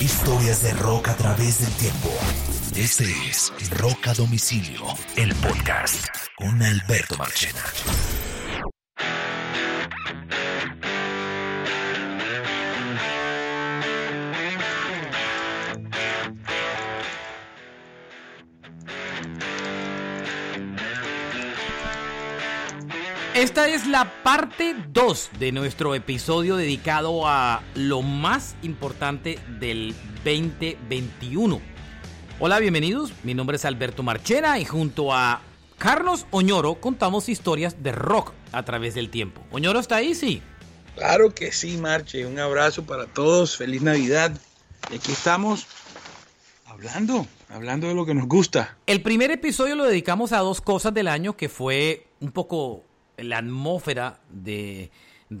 [0.00, 2.10] Historias de rock a través del tiempo.
[2.76, 4.82] Este es Rock a Domicilio,
[5.16, 7.62] el podcast con Alberto Marchena.
[23.36, 29.94] Esta es la parte 2 de nuestro episodio dedicado a lo más importante del
[30.24, 31.60] 2021.
[32.40, 33.12] Hola, bienvenidos.
[33.24, 35.42] Mi nombre es Alberto Marchena y junto a
[35.76, 39.42] Carlos Oñoro contamos historias de rock a través del tiempo.
[39.50, 40.14] ¿Oñoro está ahí?
[40.14, 40.40] Sí.
[40.94, 42.24] Claro que sí, Marche.
[42.24, 43.58] Un abrazo para todos.
[43.58, 44.32] Feliz Navidad.
[44.90, 45.66] Y aquí estamos
[46.64, 48.78] hablando, hablando de lo que nos gusta.
[48.86, 52.85] El primer episodio lo dedicamos a dos cosas del año que fue un poco
[53.16, 54.90] la atmósfera de,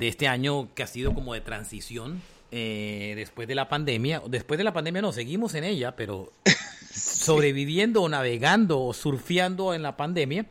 [0.00, 4.22] este año que ha sido como de transición eh, después de la pandemia.
[4.28, 6.32] Después de la pandemia no, seguimos en ella, pero
[6.92, 10.46] sobreviviendo o navegando o surfeando en la pandemia.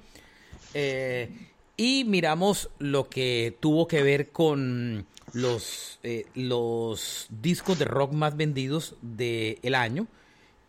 [0.73, 1.30] Eh,
[1.77, 8.38] y miramos lo que tuvo que ver con los, eh, los discos de rock más
[8.38, 10.08] vendidos del año.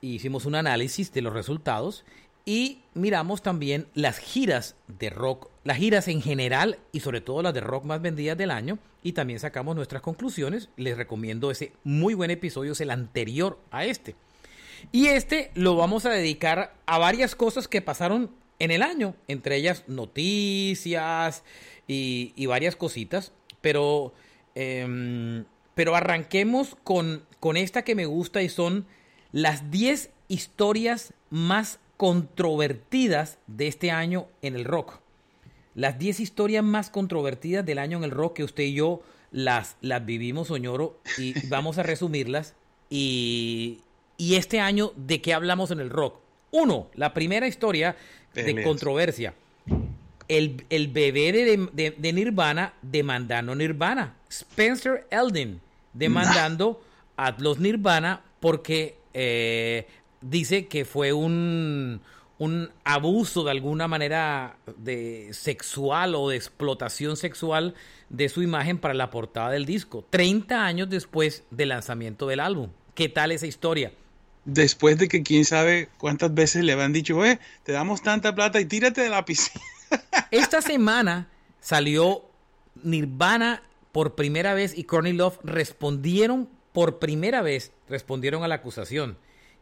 [0.01, 2.05] Hicimos un análisis de los resultados
[2.45, 7.53] y miramos también las giras de rock, las giras en general y sobre todo las
[7.53, 8.79] de rock más vendidas del año.
[9.03, 10.69] Y también sacamos nuestras conclusiones.
[10.77, 14.15] Les recomiendo ese muy buen episodio, es el anterior a este.
[14.93, 19.57] Y este lo vamos a dedicar a varias cosas que pasaron en el año, entre
[19.57, 21.43] ellas noticias
[21.89, 23.33] y, varias cositas.
[23.61, 24.15] Pero,
[24.55, 28.87] em, pero arranquemos con, con esta que me gusta y son
[29.33, 35.01] las 10 historias más controvertidas de este año en el rock.
[35.77, 39.77] Las 10 historias más controvertidas del año en el rock que usted y yo las,
[39.83, 42.55] las vivimos, Soñoro, y vamos a resumirlas.
[42.89, 43.83] Y,
[44.17, 46.19] y este año, ¿de qué hablamos en el rock?
[46.51, 47.95] Uno, la primera historia
[48.33, 49.35] de controversia.
[50.29, 54.17] El, el bebé de, de, Nirvana demandando Nirvana.
[54.31, 55.61] Spencer Eldon
[55.93, 56.83] demandando
[57.19, 59.87] a los Nirvana porque eh,
[60.23, 62.01] dice que fue un,
[62.39, 67.75] un abuso de alguna manera de sexual o de explotación sexual
[68.11, 72.71] de su imagen para la portada del disco, 30 años después del lanzamiento del álbum.
[72.95, 73.93] ¿Qué tal esa historia?
[74.45, 78.61] Después de que quién sabe cuántas veces le habían dicho, eh, te damos tanta plata
[78.61, 79.65] y tírate de la piscina.
[80.31, 81.29] Esta semana
[81.61, 82.25] salió
[82.83, 89.17] Nirvana por primera vez y Courtney Love respondieron por primera vez, respondieron a la acusación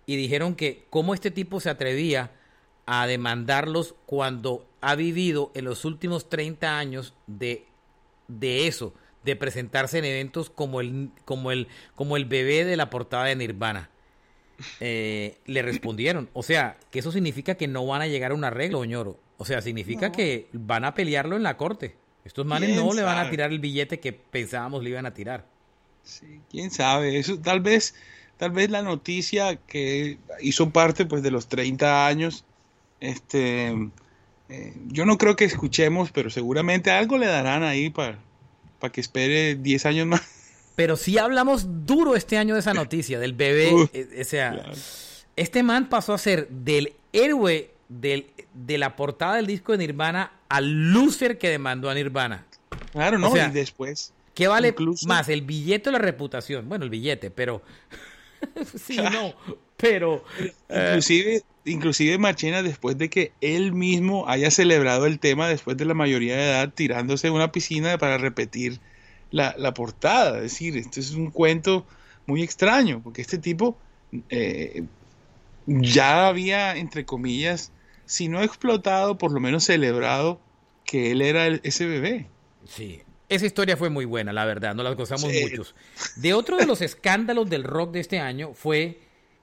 [0.07, 2.33] y dijeron que cómo este tipo se atrevía
[2.87, 7.65] a demandarlos cuando ha vivido en los últimos 30 años de,
[8.29, 12.91] de eso, de presentarse en eventos como el, como el, como el bebé de la
[12.91, 13.91] portada de Nirvana.
[14.81, 16.29] Eh, le respondieron.
[16.33, 19.19] O sea, que eso significa que no van a llegar a un arreglo, ñoro.
[19.37, 21.97] O sea, significa que van a pelearlo en la corte.
[22.25, 25.47] Estos manes no le van a tirar el billete que pensábamos le iban a tirar.
[26.03, 27.19] Sí, quién sabe.
[27.19, 27.95] Eso tal vez
[28.37, 32.45] tal vez la noticia que hizo parte pues de los 30 años,
[33.01, 33.69] este,
[34.49, 38.19] eh, yo no creo que escuchemos, pero seguramente algo le darán ahí para,
[38.93, 40.23] que espere 10 años más.
[40.77, 43.71] Pero sí hablamos duro este año de esa noticia, del bebé.
[43.93, 44.73] Eh, o sea,
[45.37, 50.33] este man pasó a ser del héroe del, de la portada del disco de Nirvana
[50.49, 52.47] al loser que demandó a Nirvana.
[52.93, 54.13] Claro, no, y después.
[54.35, 54.75] ¿Qué vale
[55.07, 56.69] más, el billete o la reputación?
[56.69, 57.63] Bueno, el billete, pero
[58.79, 59.35] sí, no,
[59.77, 60.25] pero...
[60.69, 65.85] Eh, inclusive, inclusive Machina, después de que él mismo haya celebrado el tema después de
[65.85, 68.81] la mayoría de edad, tirándose en una piscina para repetir
[69.31, 70.37] la, portada.
[70.39, 71.87] Es decir, esto es un cuento
[72.27, 73.77] muy extraño, porque este tipo
[74.31, 74.85] eh,
[75.67, 77.73] ya había, entre comillas,
[78.07, 80.41] si no explotado, por lo menos celebrado
[80.85, 82.27] que él era ese bebé.
[82.67, 85.75] Sí, esa historia fue muy buena, la verdad, no la gozamos muchos.
[86.17, 89.01] De otro de los escándalos del rock de este año fue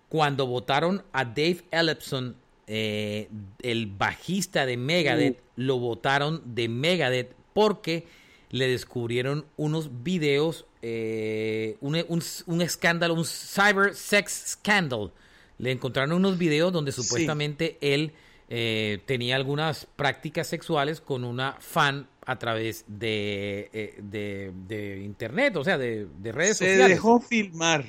[0.09, 2.35] cuando votaron a Dave Ellefson,
[2.67, 3.29] eh,
[3.61, 5.41] el bajista de Megadeth, uh.
[5.55, 8.05] lo votaron de Megadeth porque
[8.49, 15.11] le descubrieron unos videos, eh, un, escándalo, un cyber sex scandal.
[15.57, 18.11] Le encontraron unos videos donde supuestamente él
[18.49, 25.63] eh, tenía algunas prácticas sexuales con una fan a través de, eh, de, internet, o
[25.63, 26.85] sea, de, redes sociales.
[26.85, 27.85] Se dejó filmar.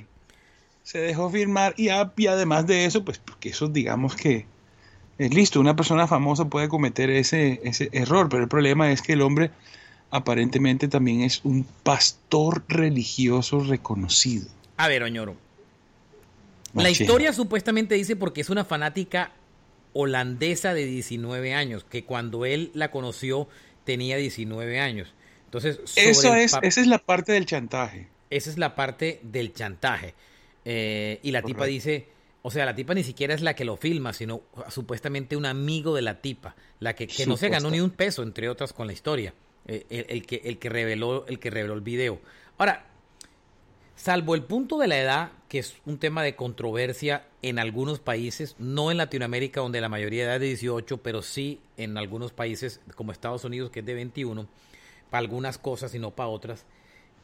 [0.82, 4.46] Se dejó filmar y, además de eso, pues porque eso digamos que
[5.19, 9.12] es listo, una persona famosa puede cometer ese, ese error, pero el problema es que
[9.12, 9.50] el hombre
[10.11, 14.49] aparentemente también es un pastor religioso reconocido.
[14.76, 15.37] A ver, Oñoro,
[16.75, 19.32] La historia supuestamente dice porque es una fanática
[19.93, 23.49] holandesa de 19 años, que cuando él la conoció
[23.84, 25.14] tenía 19 años.
[25.44, 28.08] Entonces, Eso es, esa es la parte del chantaje.
[28.31, 30.14] Esa es la parte del chantaje.
[30.64, 32.08] Eh, y la tipa dice,
[32.43, 35.94] o sea, la tipa ni siquiera es la que lo filma, sino supuestamente un amigo
[35.94, 38.87] de la tipa, la que, que no se ganó ni un peso, entre otras, con
[38.87, 39.34] la historia,
[39.67, 42.20] eh, el, que, el, que reveló, el que reveló el video.
[42.58, 42.87] Ahora,
[43.94, 48.56] salvo el punto de la edad, que es un tema de controversia en algunos países,
[48.58, 52.32] no en Latinoamérica, donde la mayoría de edad es de 18, pero sí en algunos
[52.32, 54.46] países como Estados Unidos, que es de 21,
[55.10, 56.64] para algunas cosas y no para otras,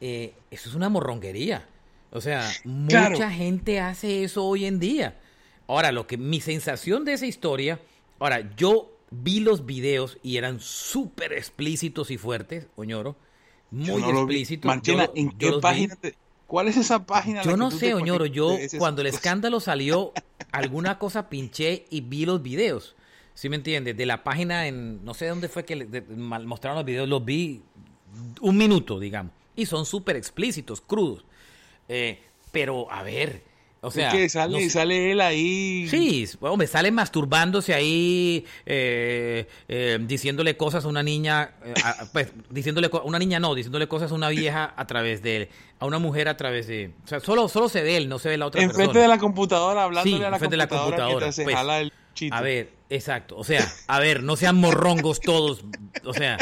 [0.00, 1.66] eh, eso es una morronguería.
[2.10, 5.18] O sea, mucha gente hace eso hoy en día.
[5.66, 7.80] Ahora, lo que mi sensación de esa historia,
[8.18, 13.16] ahora, yo vi los videos y eran súper explícitos y fuertes, Oñoro,
[13.70, 14.72] muy explícitos.
[15.14, 15.98] ¿en qué página
[16.48, 17.42] ¿Cuál es esa página?
[17.42, 20.12] Yo no sé, Oñoro, yo cuando el escándalo salió,
[20.50, 22.96] alguna cosa pinché y vi los videos.
[23.34, 23.96] ¿Sí me entiendes?
[23.96, 27.62] De la página en, no sé dónde fue que mostraron los videos, los vi
[28.40, 31.24] un minuto, digamos y son súper explícitos, crudos.
[31.88, 32.20] Eh,
[32.52, 33.42] pero, a ver,
[33.80, 34.10] o sea...
[34.10, 35.86] que sale, sale él ahí...
[35.88, 41.52] Sí, hombre, sale masturbándose ahí, eh, eh, diciéndole cosas a una niña,
[42.12, 45.48] pues, diciéndole, una niña no, diciéndole cosas a una vieja a través de él,
[45.78, 46.92] a una mujer a través de...
[47.04, 48.84] O sea, solo, solo se ve él, no se ve la otra persona.
[48.84, 50.50] Enfrente de la computadora, hablándole a la computadora.
[50.50, 51.30] De la computadora.
[51.44, 55.64] Pues, a ver, exacto, o sea, a ver, no sean morrongos todos,
[56.04, 56.38] o sea...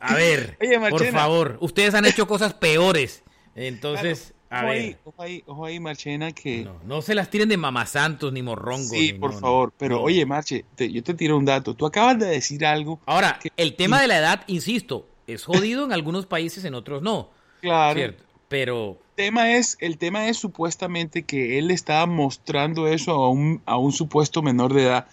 [0.00, 0.56] A ver,
[0.90, 3.24] por favor, ustedes han hecho cosas peores.
[3.56, 4.78] Entonces, a ojo ver.
[4.78, 6.64] Ahí, ojo ahí, ojo ahí, Marchena, que...
[6.64, 8.90] No, no se las tiren de mamasantos ni morrongos.
[8.90, 11.74] Sí, por favor, pero oye, Marche, yo te tiro un dato.
[11.74, 13.00] Tú acabas de decir algo...
[13.06, 17.30] Ahora, el tema de la edad, insisto, es jodido en algunos países, en otros no.
[17.60, 17.94] Claro.
[17.98, 18.98] Cierto, pero...
[19.16, 23.76] El tema es, el tema es supuestamente que él estaba mostrando eso a un, a
[23.76, 25.08] un supuesto menor de edad,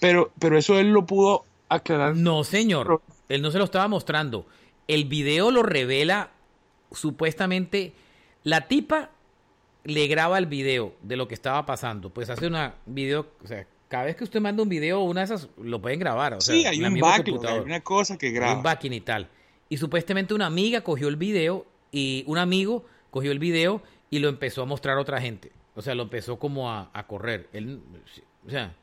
[0.00, 2.16] pero, pero eso él lo pudo aclarar.
[2.16, 3.02] No, señor.
[3.28, 4.46] Él no se lo estaba mostrando.
[4.88, 6.30] El video lo revela
[6.90, 7.92] supuestamente.
[8.44, 9.10] La tipa
[9.84, 12.10] le graba el video de lo que estaba pasando.
[12.10, 15.26] Pues hace una video, o sea, cada vez que usted manda un video, una de
[15.26, 16.34] esas lo pueden grabar.
[16.34, 18.56] O sea, sí, hay un backing, hay una cosa que graba.
[18.56, 19.28] un backing y tal.
[19.68, 24.28] Y supuestamente una amiga cogió el video y un amigo cogió el video y lo
[24.28, 25.52] empezó a mostrar a otra gente.
[25.74, 27.48] O sea, lo empezó como a, a correr.
[27.52, 27.80] Él,
[28.46, 28.74] o sea,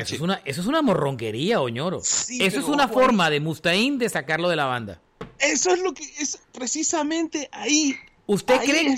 [0.00, 1.98] eso, es una, eso es una morronquería, Oñoro.
[1.98, 5.00] eso es una forma de Mustaín de sacarlo de la banda.
[5.38, 7.94] Eso es lo que es precisamente ahí.
[8.26, 8.96] ¿Usted cree,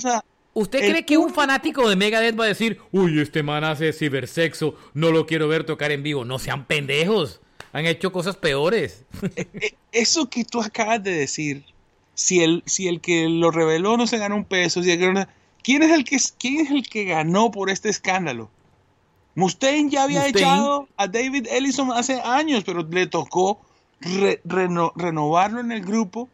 [0.54, 4.76] ¿usted cree que un fanático de Megadeth va a decir, uy, este man hace cibersexo,
[4.94, 6.24] no lo quiero ver tocar en vivo?
[6.24, 7.40] No sean pendejos.
[7.72, 9.04] Han hecho cosas peores.
[9.36, 11.64] E, e, eso que tú acabas de decir,
[12.14, 14.96] si el, si el que lo reveló no se ganó un peso, si
[15.62, 18.50] ¿quién, es el que, ¿quién es el que ganó por este escándalo?
[19.34, 23.60] Mustaine ya había echado a David Ellison hace años, pero le tocó
[24.00, 26.30] renovarlo en el grupo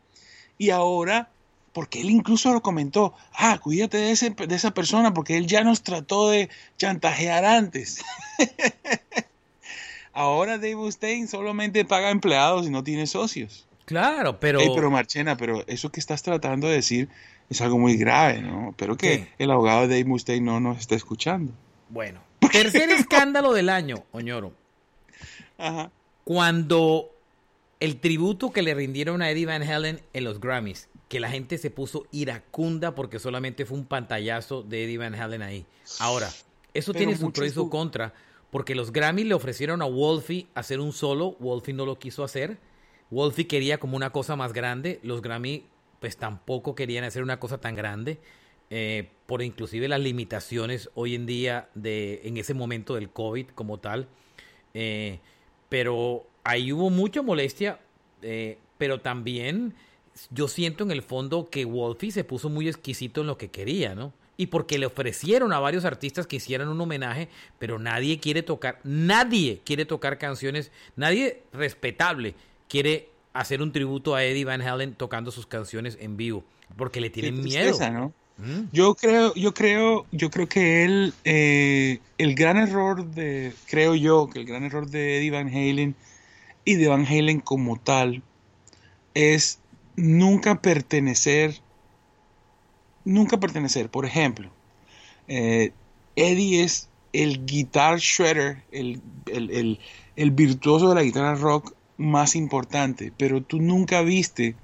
[0.56, 1.28] y ahora,
[1.72, 5.82] porque él incluso lo comentó, ah, cuídate de, de esa persona porque él ya nos
[5.82, 8.02] trató de chantajear antes.
[10.12, 13.66] ahora David Mustaine solamente paga empleados y no tiene socios.
[13.84, 14.60] Claro, pero...
[14.74, 17.08] pero Marchena, pero eso que estás tratando de decir
[17.50, 18.70] es algo muy grave, ¿no?
[18.70, 21.52] Espero que el abogado de Dave Mustaine no nos esté escuchando.
[21.88, 22.20] Bueno,
[22.52, 24.52] Tercer escándalo del año, Oñoro.
[26.24, 27.10] Cuando
[27.80, 31.58] el tributo que le rindieron a Eddie Van Halen en los Grammys, que la gente
[31.58, 35.66] se puso iracunda porque solamente fue un pantallazo de Eddie Van Halen ahí.
[35.98, 36.30] Ahora,
[36.72, 38.14] eso tiene su pro y su contra,
[38.50, 42.56] porque los Grammys le ofrecieron a Wolfie hacer un solo, Wolfie no lo quiso hacer.
[43.10, 45.66] Wolfie quería como una cosa más grande, los Grammy
[46.00, 48.18] pues tampoco querían hacer una cosa tan grande.
[48.70, 53.80] Eh, por inclusive las limitaciones hoy en día de en ese momento del COVID como
[53.80, 54.08] tal.
[54.72, 55.20] Eh,
[55.68, 57.80] pero ahí hubo mucha molestia,
[58.22, 59.74] eh, pero también
[60.30, 63.94] yo siento en el fondo que Wolfie se puso muy exquisito en lo que quería,
[63.94, 64.12] ¿no?
[64.36, 67.28] Y porque le ofrecieron a varios artistas que hicieran un homenaje,
[67.58, 72.34] pero nadie quiere tocar, nadie quiere tocar canciones, nadie respetable
[72.68, 76.44] quiere hacer un tributo a Eddie Van Halen tocando sus canciones en vivo,
[76.76, 77.78] porque le tienen miedo.
[77.90, 78.12] ¿no?
[78.38, 78.68] Mm.
[78.72, 84.28] Yo creo, yo creo, yo creo que él, eh, el gran error de, creo yo,
[84.28, 85.94] que el gran error de Eddie Van Halen
[86.64, 88.22] y de Van Halen como tal
[89.14, 89.58] es
[89.96, 91.60] nunca pertenecer,
[93.04, 93.90] nunca pertenecer.
[93.90, 94.50] Por ejemplo,
[95.28, 95.72] eh,
[96.16, 99.78] Eddie es el guitar shredder, el, el,
[100.16, 104.56] el virtuoso de la guitarra rock más importante, pero tú nunca viste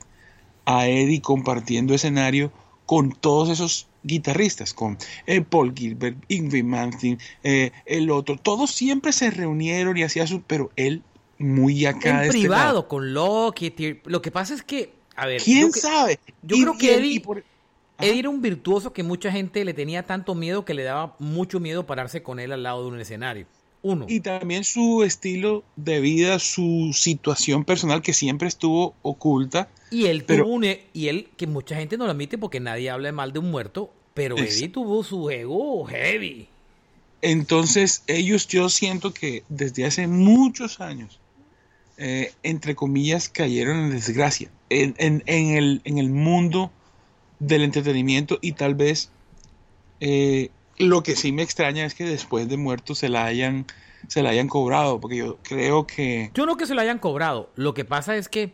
[0.65, 2.53] a Eddie compartiendo escenario
[2.87, 9.13] con todos esos guitarristas, con eh, Paul Gilbert, Ingrid Mantin, eh, el otro, todos siempre
[9.13, 11.03] se reunieron y hacían su, pero él
[11.39, 12.11] muy acá.
[12.11, 14.01] En este privado, con Loki.
[14.05, 15.43] Lo que pasa es que, a ver.
[15.43, 16.21] ¿Quién sabe?
[16.43, 17.21] Yo creo que Eddie,
[17.99, 21.59] Eddie, era un virtuoso que mucha gente le tenía tanto miedo que le daba mucho
[21.59, 23.47] miedo pararse con él al lado de un escenario.
[23.83, 24.07] Uno.
[24.09, 29.69] Y también su estilo de vida, su situación personal que siempre estuvo oculta.
[29.91, 32.91] Y él tuvo un, e, y él, que mucha gente no lo admite porque nadie
[32.91, 36.49] habla mal de un muerto, pero Eddie tuvo su ego heavy.
[37.23, 41.19] Entonces, ellos yo siento que desde hace muchos años,
[41.97, 46.71] eh, entre comillas, cayeron en desgracia en, el, en el mundo
[47.39, 49.11] del entretenimiento y tal vez
[50.01, 53.67] eh, lo que sí me extraña es que después de muerto se la hayan
[54.07, 56.31] se la hayan cobrado, porque yo creo que...
[56.33, 58.53] Yo no que se la hayan cobrado, lo que pasa es que...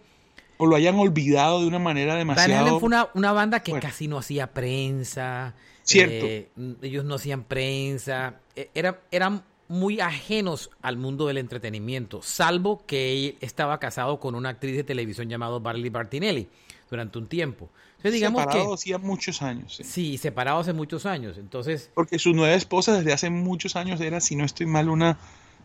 [0.56, 2.64] O lo hayan olvidado de una manera demasiado...
[2.64, 5.54] Van fue una, una banda que casi no hacía prensa.
[5.82, 6.26] Cierto.
[6.26, 6.48] Eh,
[6.80, 8.40] ellos no hacían prensa.
[8.56, 14.34] E, era, eran muy ajenos al mundo del entretenimiento, salvo que él estaba casado con
[14.34, 16.48] una actriz de televisión llamada Barley Bartinelli
[16.90, 17.70] durante un tiempo
[18.10, 19.80] digamos separado hacía muchos años.
[19.82, 20.18] Sí.
[20.18, 21.38] separado hace muchos años.
[21.38, 21.90] Entonces.
[21.94, 25.18] Porque su nueva esposa desde hace muchos años era, si no estoy mal, una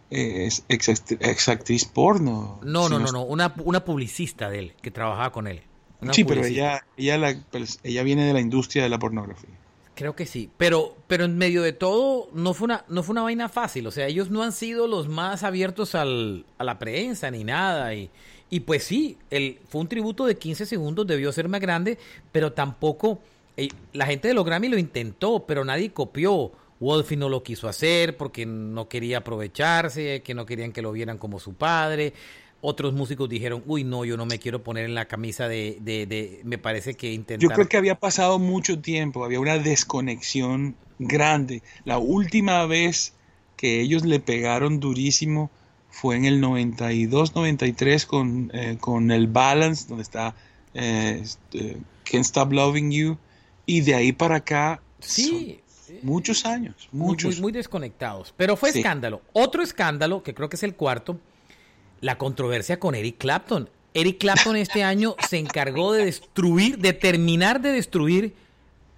[0.10, 2.60] eh, ex, actriz porno.
[2.64, 5.64] No, no, no, no, una, una publicista de él, que trabajaba con él.
[6.12, 9.50] sí, pero ella, ella, pues, ella viene de la industria de la pornografía.
[10.00, 13.24] Creo que sí, pero, pero en medio de todo no fue una, no fue una
[13.24, 13.86] vaina fácil.
[13.86, 17.94] O sea, ellos no han sido los más abiertos al, a la prensa ni nada.
[17.94, 18.10] Y,
[18.50, 21.98] y pues sí, el, fue un tributo de 15 segundos, debió ser más grande,
[22.32, 23.20] pero tampoco...
[23.58, 26.50] Eh, la gente de los Grammy lo intentó, pero nadie copió.
[26.80, 31.18] Wolfie no lo quiso hacer porque no quería aprovecharse, que no querían que lo vieran
[31.18, 32.14] como su padre.
[32.62, 35.78] Otros músicos dijeron, uy, no, yo no me quiero poner en la camisa de...
[35.82, 37.42] de, de me parece que intentar...
[37.42, 41.64] Yo creo que había pasado mucho tiempo, había una desconexión grande.
[41.86, 43.14] La última vez
[43.56, 45.50] que ellos le pegaron durísimo
[45.90, 50.36] fue en el 92-93 con, eh, con el Balance, donde está
[50.74, 53.18] eh, este, Can't Stop Loving You,
[53.66, 54.82] y de ahí para acá.
[55.00, 55.62] Sí.
[56.04, 57.36] Muchos años, muchos.
[57.36, 58.32] Muy, muy, desconectados.
[58.38, 59.22] Pero fue escándalo.
[59.34, 61.20] Otro escándalo, que creo que es el cuarto,
[62.02, 63.70] la controversia con Eric Clapton.
[63.94, 68.36] Eric Clapton este año se encargó de destruir, de terminar de destruir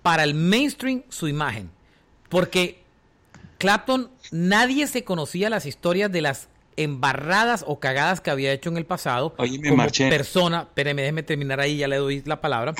[0.01, 1.69] para el mainstream su imagen.
[2.29, 2.81] Porque
[3.57, 8.77] Clapton, nadie se conocía las historias de las embarradas o cagadas que había hecho en
[8.77, 10.61] el pasado Oye, me como persona.
[10.61, 12.73] Espéreme, déjeme terminar ahí, ya le doy la palabra.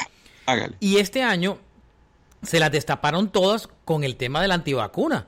[0.46, 0.75] Hágale.
[0.80, 1.60] Y este año
[2.42, 5.28] se las destaparon todas con el tema de la antivacuna.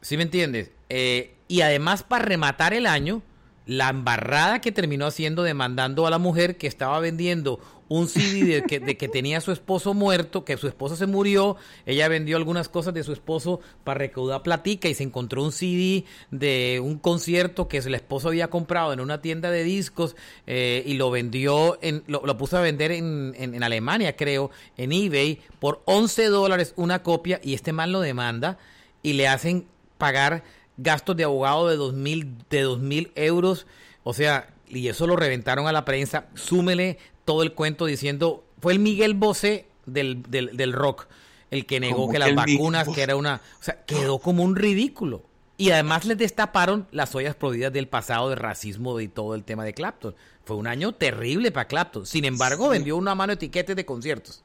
[0.00, 0.70] ¿Sí me entiendes?
[0.88, 3.22] Eh, y además, para rematar el año,
[3.66, 8.62] la embarrada que terminó haciendo demandando a la mujer que estaba vendiendo un CD de
[8.62, 11.56] que, de que tenía su esposo muerto, que su esposo se murió,
[11.86, 16.04] ella vendió algunas cosas de su esposo para recaudar platica y se encontró un CD
[16.30, 20.16] de un concierto que el esposo había comprado en una tienda de discos
[20.46, 25.40] eh, y lo vendió, en, lo, puso a vender en, en, Alemania, creo, en eBay,
[25.58, 28.58] por 11 dólares una copia y este man lo demanda
[29.02, 29.66] y le hacen
[29.98, 30.42] pagar
[30.76, 33.66] gastos de abogado de dos mil, de dos mil euros,
[34.02, 38.72] o sea, y eso lo reventaron a la prensa, súmele todo el cuento diciendo, fue
[38.72, 41.06] el Miguel Bosé del, del, rock,
[41.50, 45.22] el que negó que las vacunas, que era una, o sea, quedó como un ridículo.
[45.56, 49.64] Y además les destaparon las ollas prohibidas del pasado de racismo y todo el tema
[49.64, 50.16] de Clapton.
[50.44, 52.06] Fue un año terrible para Clapton.
[52.06, 54.42] Sin embargo, vendió una mano de etiquetes de conciertos.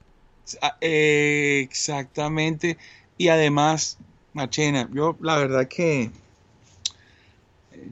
[0.62, 2.78] Ah, exactamente.
[3.18, 3.98] Y además,
[4.34, 6.12] Machena, yo la verdad que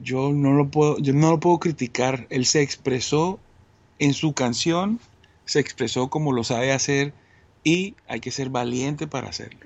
[0.02, 2.26] yo no lo puedo, yo no lo puedo criticar.
[2.30, 3.40] Él se expresó
[3.98, 5.00] en su canción
[5.48, 7.14] se expresó como lo sabe hacer
[7.64, 9.60] y hay que ser valiente para hacerlo.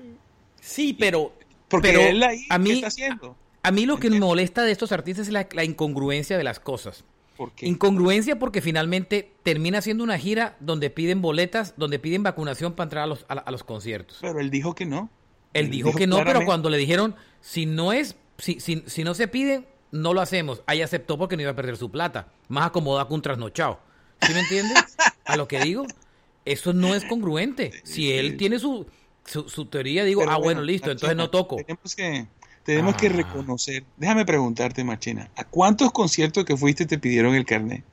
[0.61, 1.33] Sí, pero
[1.67, 3.35] porque él ahí a mí, está haciendo.
[3.63, 7.03] A, mí lo que me molesta de estos artistas es la, incongruencia de las cosas.
[7.35, 7.67] ¿Por qué?
[7.67, 13.03] Incongruencia porque finalmente termina siendo una gira donde piden boletas, donde piden vacunación para entrar
[13.03, 14.19] a los, a, los conciertos.
[14.21, 15.09] Pero él dijo que no.
[15.53, 19.13] Él, dijo, que no, pero cuando le dijeron, si no es, si, si, si no
[19.13, 20.63] se piden, no lo hacemos.
[20.65, 22.27] Ahí aceptó porque no iba a perder su plata.
[22.47, 23.79] Más acomodado que un trasnochado.
[24.21, 24.83] ¿Sí me entiendes?
[25.25, 25.85] A lo que digo,
[26.45, 27.71] eso no es congruente.
[27.83, 28.85] Si él tiene su,
[29.25, 31.57] su, teoría, digo, ah, bueno, listo, entonces no toco.
[31.57, 32.27] Tenemos que,
[32.63, 33.13] tenemos que ah.
[33.13, 33.83] reconocer.
[33.97, 37.83] Déjame preguntarte, Machina, ¿a cuántos conciertos que fuiste te pidieron el carnet?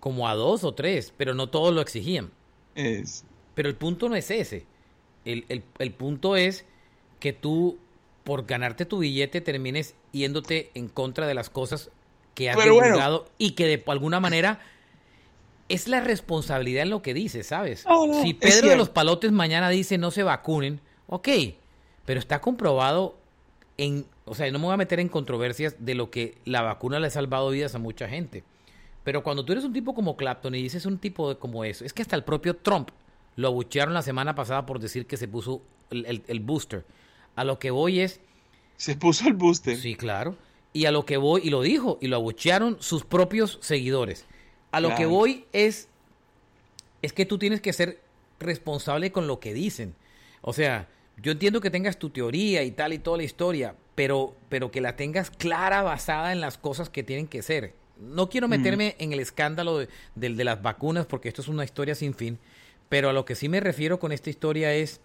[0.00, 2.30] Como a dos o tres, pero no todos lo exigían.
[2.74, 3.24] Es...
[3.54, 4.66] Pero el punto no es ese.
[5.24, 6.64] El, el, el punto es
[7.20, 7.78] que tú,
[8.24, 11.90] por ganarte tu billete, termines yéndote en contra de las cosas
[12.34, 14.60] que has divulgado y que de alguna manera
[15.68, 17.84] es la responsabilidad en lo que dice, ¿sabes?
[18.22, 21.28] si Pedro de los Palotes mañana dice no se vacunen, Ok,
[22.06, 23.16] pero está comprobado
[23.76, 26.98] en, o sea, no me voy a meter en controversias de lo que la vacuna
[26.98, 28.42] le ha salvado vidas a mucha gente.
[29.02, 31.84] Pero cuando tú eres un tipo como Clapton y dices un tipo de como eso,
[31.84, 32.88] es que hasta el propio Trump
[33.36, 36.84] lo abuchearon la semana pasada por decir que se puso el, booster.
[37.36, 38.20] A lo que voy es...
[38.76, 39.76] Se puso el booster.
[39.76, 40.36] Sí, claro.
[40.72, 44.26] Y a lo que voy, y lo dijo, y lo abuchearon sus propios seguidores.
[44.72, 45.88] A lo que voy es,
[47.02, 48.00] es que tú tienes que ser
[48.40, 49.94] responsable con lo que dicen.
[50.40, 54.36] O sea, yo entiendo que tengas tu teoría y tal y toda la historia, pero,
[54.48, 57.74] pero que la tengas clara, basada en las cosas que tienen que ser.
[58.00, 61.94] No quiero meterme en el escándalo de, de, las vacunas porque esto es una historia
[61.94, 62.40] sin fin,
[62.88, 65.00] pero a lo que sí me refiero con esta historia es,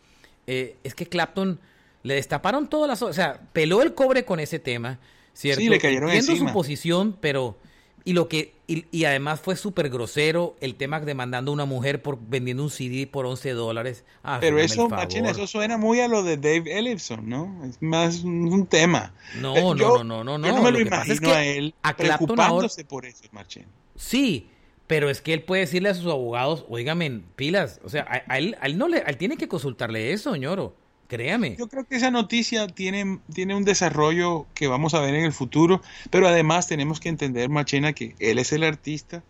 [0.48, 1.59] eh, es que Clapton
[2.03, 3.01] le destaparon todas las...
[3.01, 5.00] O sea, peló el cobre con ese tema,
[5.33, 5.62] ¿cierto?
[5.62, 7.57] Sí, le cayeron Viendo su posición, pero
[8.05, 12.19] y lo que y, además fue súper grosero el tema demandando a una mujer por
[12.19, 14.03] vendiendo un CD por 11 dólares.
[14.24, 17.63] Ah, Pero eso, Machina, eso suena muy a lo de Dave Ellison, ¿no?
[17.65, 19.13] Es más un tema.
[19.39, 23.05] No, eh, no, no, no, no, Yo no me lo, imagino a él preocupándose por
[23.05, 23.67] eso, Machina.
[23.95, 24.50] Sí,
[24.89, 28.58] pero es que él puede decirle a sus abogados, oígame, pilas, o sea, a, él,
[28.60, 30.75] a él, no le, a él tiene que consultarle eso, ñoro.
[31.08, 31.55] Créame.
[31.60, 35.31] Yo creo que esa noticia tiene, tiene un desarrollo que vamos a ver en el
[35.31, 39.22] futuro, pero además tenemos que entender, Machena, que él es el artista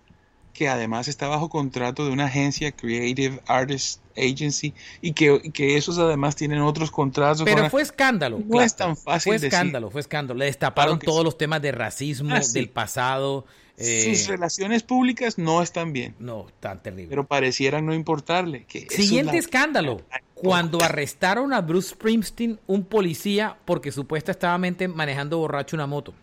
[0.54, 5.98] que además está bajo contrato de una agencia, Creative Artist Agency, y que, que esos
[5.98, 7.44] además tienen otros contratos.
[7.44, 8.42] Pero fue escándalo.
[8.46, 9.38] No es tan fácil.
[9.38, 10.40] Fue escándalo, fue escándalo.
[10.40, 13.46] Le destaparon todos los temas de racismo ah, del pasado.
[13.80, 16.14] Eh, Sus relaciones públicas no están bien.
[16.20, 17.10] No, tan terrible.
[17.10, 18.66] Pero parecieran no importarle.
[18.66, 20.02] Que Siguiente escándalo.
[20.34, 26.14] Cuando arrestaron a Bruce Springsteen, un policía, porque supuestamente manejando borracho una moto.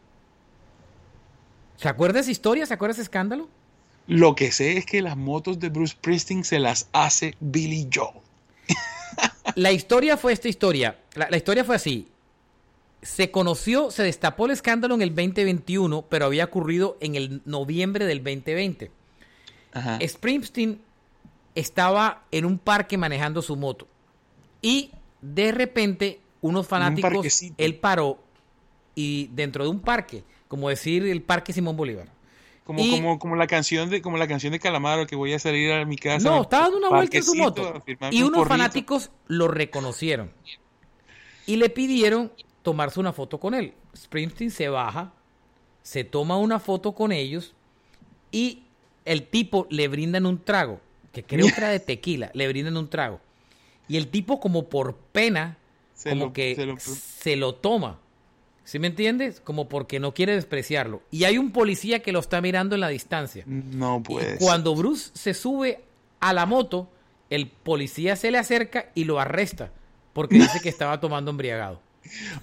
[1.77, 2.67] ¿Se acuerda esa historia?
[2.67, 3.49] ¿Se acuerda ese escándalo?
[4.07, 8.21] Lo que sé es que las motos de Bruce Springsteen se las hace Billy Joel.
[9.55, 10.99] la historia fue esta historia.
[11.15, 12.09] La, historia fue así.
[13.03, 18.07] Se conoció, se destapó el escándalo en el 2021, pero había ocurrido en el noviembre
[18.07, 18.91] del 2020.
[20.07, 20.81] Springsteen
[21.55, 23.87] estaba en un parque manejando su moto.
[24.63, 28.19] Y de repente, unos fanáticos, él paró
[28.95, 32.09] y dentro de un parque, como decir el Parque Simón Bolívar.
[32.65, 35.71] Como, como, como la canción de como la canción de Calamaro que voy a salir
[35.71, 36.29] a mi casa.
[36.29, 37.85] No, estaba dando una vuelta en su moto.
[38.11, 40.33] Y unos fanáticos lo reconocieron.
[41.47, 42.33] Y le pidieron
[42.67, 43.75] tomarse una foto con él.
[43.97, 45.13] Springsteen se baja,
[45.85, 47.55] se toma una foto con ellos
[48.33, 48.65] y
[49.05, 50.81] el tipo le brindan un trago,
[51.13, 53.21] que creo que era de tequila, le brindan un trago.
[53.87, 55.59] Y el tipo como por pena,
[56.03, 58.01] como que se lo, toma.
[58.65, 59.39] ¿Sí me entiendes?
[59.39, 61.03] Como porque no quiere despreciarlo.
[61.13, 63.45] Y hay un policía que lo está mirando en la distancia.
[63.47, 64.39] No puede.
[64.39, 65.85] cuando Bruce se sube
[66.19, 66.91] a la moto,
[67.31, 69.71] el policía se le acerca y lo arresta
[70.13, 71.86] porque dice que estaba tomando embriagado.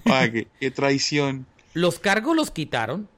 [0.60, 1.46] qué, traición.
[1.72, 3.08] Los cargos los quitaron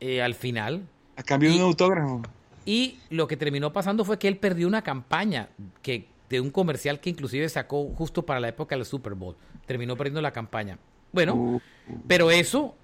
[0.00, 0.86] eh, al final.
[1.16, 2.22] A cambio de un autógrafo.
[2.64, 5.48] Y lo que terminó pasando fue que él perdió una campaña
[5.82, 9.36] que de un comercial que inclusive sacó justo para la época del Super Bowl.
[9.66, 10.78] Terminó perdiendo la campaña.
[11.12, 11.60] Bueno, uh.
[12.06, 12.74] pero eso,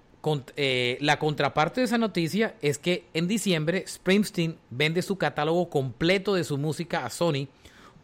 [0.55, 6.33] eh, la contraparte de esa noticia es que en diciembre Springsteen vende su catálogo completo
[6.33, 7.47] de su música a Sony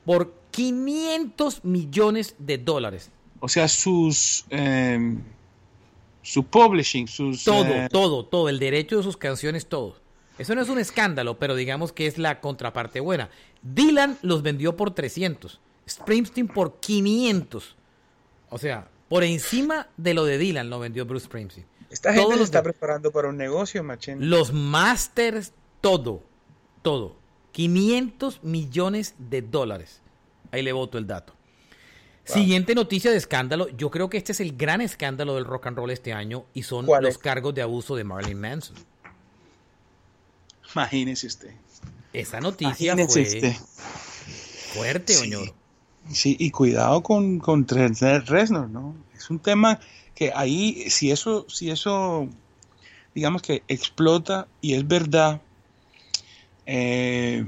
[0.05, 3.11] por 500 millones de dólares.
[3.41, 4.45] O sea, sus...
[4.49, 5.21] Em,
[6.21, 7.43] su publishing, sus...
[7.43, 9.95] Todo, eh, todo, todo, el derecho de sus canciones, todo.
[10.37, 13.29] Eso no es un escándalo, pero digamos que es la contraparte buena.
[13.61, 17.75] Dylan los vendió por 300, Springsteen por 500.
[18.49, 21.65] O sea, por encima de lo de Dylan lo vendió Bruce Springsteen.
[21.89, 24.29] Esta gente se está preparando para un negocio, machín.
[24.29, 25.51] Los masters,
[25.81, 26.23] todo,
[26.81, 27.17] todo.
[27.51, 30.01] 500 millones de dólares.
[30.51, 31.33] Ahí le voto el dato.
[32.23, 33.67] Siguiente noticia de escándalo.
[33.69, 36.63] Yo creo que este es el gran escándalo del rock and roll este año y
[36.63, 38.75] son los cargos de abuso de Marilyn Manson.
[40.73, 41.51] Imagínese usted.
[42.13, 43.25] Esa noticia fue
[44.73, 45.33] fuerte, sí.
[46.09, 48.95] Sí, y cuidado con, con Reznor, ¿no?
[49.15, 49.79] Es un tema
[50.15, 52.27] que ahí, si eso, si eso,
[53.13, 55.41] digamos que explota y es verdad,
[56.65, 57.45] eh,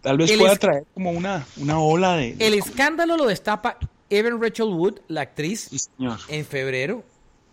[0.00, 2.36] tal vez pueda traer como una, una ola de...
[2.38, 3.78] El escándalo lo destapa
[4.10, 5.88] Evan Rachel Wood, la actriz,
[6.28, 7.04] en febrero,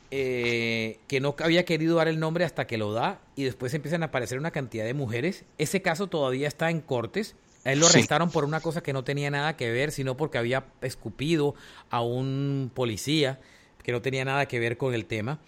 [0.10, 4.04] eh, que no había querido dar el nombre hasta que lo da y después empiezan
[4.04, 5.46] a aparecer una cantidad de mujeres.
[5.58, 7.36] Ese caso todavía está en cortes.
[7.64, 10.38] A él lo arrestaron por una cosa que no tenía nada que ver, sino porque
[10.38, 11.54] había escupido
[11.90, 13.40] a un policía
[13.84, 15.40] que no tenía nada que ver con el tema.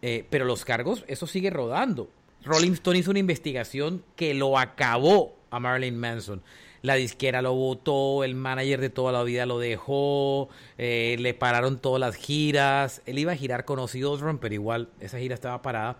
[0.00, 2.08] Eh, pero los cargos, eso sigue rodando.
[2.44, 6.42] Rolling Stone hizo una investigación que lo acabó a Marilyn Manson.
[6.82, 11.78] la disquera lo votó, el manager de toda la vida lo dejó, eh, le pararon
[11.78, 13.00] todas las giras.
[13.06, 15.98] Él iba a girar con Ozzy Osbourne, pero igual esa gira estaba parada.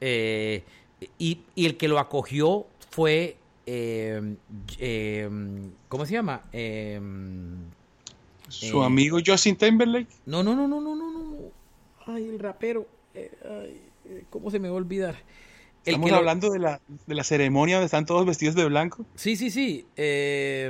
[0.00, 0.64] Eh,
[1.18, 3.36] y, y, el que lo acogió fue.
[3.66, 4.36] Eh,
[5.88, 6.42] ¿Cómo se llama?
[8.48, 10.08] Su amigo Justin Timberlake.
[10.26, 11.36] No, no, no, no, no, no, no.
[12.06, 12.86] Ay, el rapero.
[13.14, 13.80] Ay,
[14.30, 15.16] ¿Cómo se me va a olvidar?
[15.86, 19.06] Estamos hablando de, la, de la ceremonia donde están todos vestidos de blanco.
[19.14, 19.86] Sí, sí, sí.
[19.96, 20.68] Eh,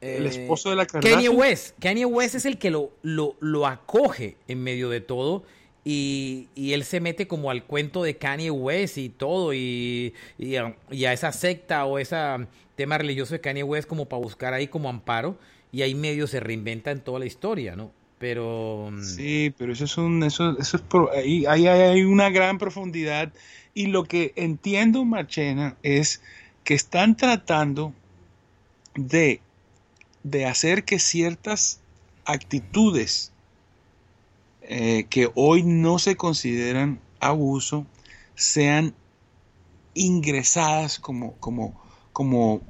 [0.00, 1.76] el esposo de la Kanye West.
[1.80, 5.42] Kanye West es el que lo, lo, lo acoge en medio de todo.
[5.84, 9.54] Y, y, él se mete como al cuento de Kanye West y todo.
[9.54, 12.16] Y, y, a, y, a, esa secta o ese
[12.76, 15.38] tema religioso de Kanye West como para buscar ahí como amparo.
[15.72, 17.92] Y ahí medio se reinventa en toda la historia, ¿no?
[18.20, 18.90] Pero.
[18.92, 20.22] Mm, sí, pero eso es un.
[20.22, 20.84] Eso, eso es
[21.16, 23.32] ahí, ahí hay una gran profundidad
[23.74, 26.20] y lo que entiendo, Marchena, es
[26.64, 27.94] que están tratando
[28.94, 29.40] de,
[30.22, 31.80] de hacer que ciertas
[32.26, 33.32] actitudes
[34.62, 37.86] eh, que hoy no se consideran abuso
[38.34, 38.94] sean
[39.94, 41.80] ingresadas como, como,
[42.12, 42.60] como,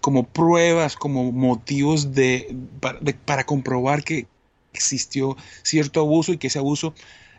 [0.00, 2.56] como pruebas, como motivos de,
[3.24, 4.26] para comprobar que
[4.76, 6.94] existió cierto abuso y que ese abuso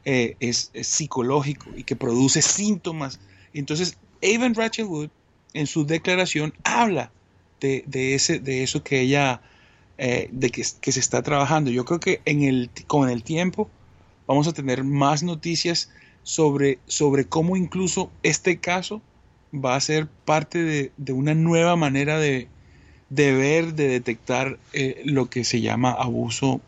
[0.10, 3.20] eh, es, psicológico y que produce síntomas.
[3.54, 5.10] Entonces, Evan Rachel Wood
[5.54, 7.12] en su declaración habla
[7.60, 7.84] de,
[8.16, 9.42] ese, de eso que ella,
[9.98, 11.72] eh, de que, se está trabajando.
[11.72, 13.70] Yo creo que en el, con el tiempo
[14.28, 15.90] vamos a tener más noticias
[16.24, 19.02] sobre, sobre cómo incluso este caso
[19.54, 22.48] va a ser parte de, una nueva manera de,
[23.10, 26.62] ver, de detectar eh, lo que se llama abuso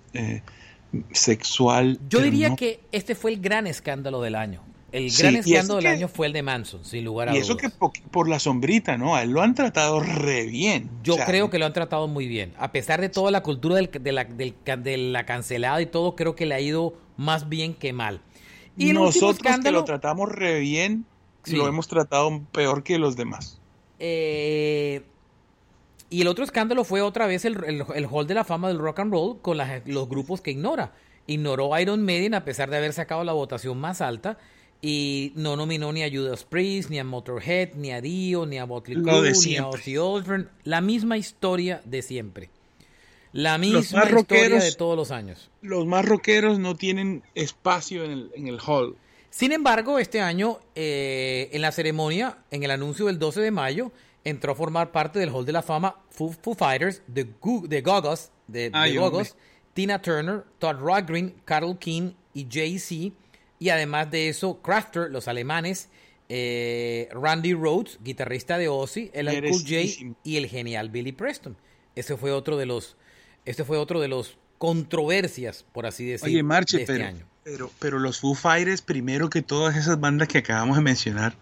[1.12, 2.00] sexual.
[2.10, 4.62] Yo diría que este fue el gran escándalo del año.
[4.92, 7.48] El gran escándalo del año fue el de Manson, sin lugar a dudas.
[7.48, 9.16] Y eso que por, la sombrita, ¿no?
[9.16, 10.90] A él lo han tratado re bien.
[11.04, 12.54] Yo creo que lo han tratado muy bien.
[12.58, 16.36] A pesar de toda la cultura del, de, la, de la cancelada y todo, creo
[16.36, 18.22] que le ha ido más bien que mal.
[18.78, 21.06] Y nosotros que lo tratamos re bien,
[21.46, 23.60] lo hemos tratado peor que los demás.
[24.00, 25.04] Eh,
[26.10, 29.00] y el otro escándalo fue otra vez el, el, Hall de la Fama del Rock
[29.00, 30.94] and Roll con los grupos que ignora.
[31.28, 34.38] Ignoró a Iron Maiden a pesar de haber sacado la votación más alta
[34.82, 38.66] y no nominó ni a Judas Priest, ni a Motorhead, ni a Dio, ni a
[38.66, 40.48] Motley Crue, ni a Ozzy Osbourne.
[40.64, 42.50] La misma historia de siempre.
[43.32, 45.52] La misma historia de todos los años.
[45.62, 48.96] Los más rockeros no tienen espacio en el, en el hall.
[49.30, 53.92] Sin embargo, este año, eh, en la ceremonia, en el anuncio del 12 de mayo,
[54.24, 57.28] entró a formar parte del Hall de la Fama Foo, Fighters, The,
[57.68, 58.72] de Gogos, de,
[59.74, 63.16] Tina Turner, Todd Rundgren, Carol King y Jay-Z.
[63.60, 65.90] Y además de eso, Crafter, los alemanes,
[66.30, 71.58] eh, Randy Rhodes, guitarrista de Ozzy, el Cool J y el genial Billy Preston.
[71.96, 72.96] Ese fue otro de los,
[73.46, 77.26] este fue otro de los controversias, por así decirlo, Oye, Marche, de este año.
[77.44, 81.36] Pero, pero los Foo Fighters, primero que todas esas bandas que acabamos de mencionar,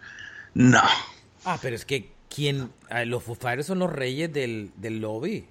[0.54, 0.82] no.
[1.44, 2.72] Ah, pero es que ¿Quién?
[3.06, 5.46] Los Foo son los reyes del, lobby.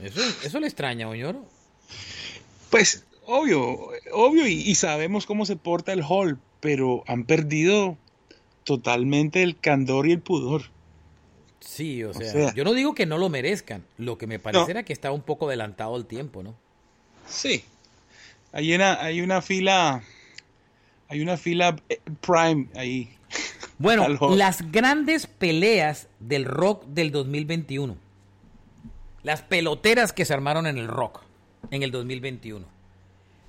[0.00, 1.44] Eso, eso le extraña, Oñoro.
[2.70, 7.96] Pues, obvio, obvio, y, sabemos cómo se porta el hall, pero han perdido
[8.64, 10.62] totalmente el candor y el pudor.
[11.60, 13.84] Sí, o sea, yo no digo que no lo merezcan.
[13.96, 16.54] Lo que me parece era que estaba un poco adelantado el tiempo, ¿no?
[17.26, 17.64] Sí.
[18.52, 20.02] Hay una, hay una fila.
[21.08, 23.16] Hay una fila eh, prime ahí.
[23.78, 27.96] Bueno, las grandes peleas del rock del 2021.
[29.22, 31.22] Las peloteras que se armaron en el rock
[31.70, 32.66] en el 2021.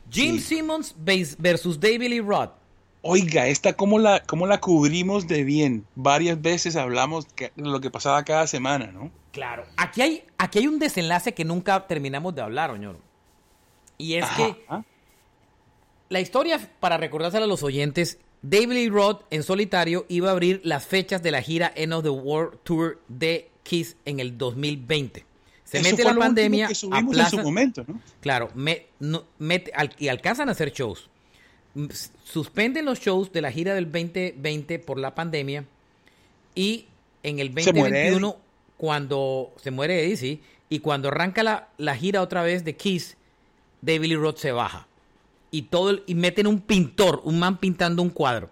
[0.10, 0.96] Jim Simmons
[1.38, 2.52] versus David Lee Roth.
[3.02, 5.86] Oiga, esta cómo la, cómo la cubrimos de bien.
[5.96, 9.12] Varias veces hablamos de lo que pasaba cada semana, ¿no?
[9.32, 9.66] Claro.
[9.78, 13.00] Aquí hay, aquí hay un desenlace que nunca terminamos de hablar, Oñoro.
[13.98, 14.56] Y es que
[16.10, 20.62] la historia, para recordársela a los oyentes, David Lee Roth en solitario iba a abrir
[20.64, 25.26] las fechas de la gira End of the World Tour de Kiss en el 2020.
[25.64, 26.88] Se mete la pandemia, en su
[27.40, 28.00] momento, ¿no?
[28.22, 28.52] Claro,
[29.98, 31.10] y alcanzan a hacer shows.
[32.24, 35.66] Suspenden los shows de la gira del 2020 por la pandemia
[36.54, 36.86] y
[37.24, 38.38] en el 2021
[38.78, 43.18] cuando se muere Eddie, sí, y cuando arranca la, la gira otra vez de Kiss,
[43.82, 44.88] David Lee Roth se baja
[45.56, 48.50] y todo y meten un pintor, un man pintando un cuadro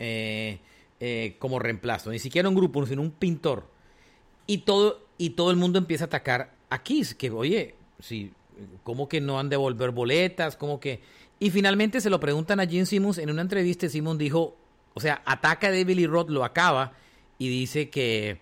[0.00, 0.58] eh,
[0.98, 2.10] eh, como reemplazo.
[2.10, 3.68] Ni siquiera un grupo, sino un pintor.
[4.48, 8.32] Y todo, y todo el mundo empieza a atacar a Kiss, que oye, sí,
[8.82, 10.56] ¿cómo que no han de devolver boletas?
[10.56, 11.00] ¿Cómo que...?
[11.38, 13.88] Y finalmente se lo preguntan a Jim Simmons en una entrevista.
[13.88, 14.56] Simmons dijo,
[14.94, 16.94] o sea, ataca a David Lee Roth, lo acaba
[17.38, 18.38] y dice que,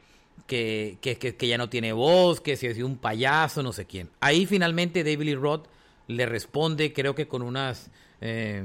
[0.46, 3.84] que, que, que, ya no tiene voz, que se ha sido un payaso, no sé
[3.84, 4.08] quién.
[4.20, 5.68] Ahí finalmente David Lee Roth
[6.08, 7.90] le responde, creo que con unas,
[8.20, 8.62] eh,